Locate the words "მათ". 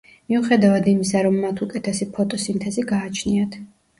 1.43-1.61